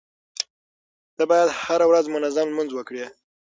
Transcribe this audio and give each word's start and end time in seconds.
ته 1.15 1.23
بايد 1.29 1.49
هره 1.61 1.85
ورځ 1.91 2.05
منظم 2.13 2.45
لمونځ 2.49 2.71
وکړې. 2.73 3.05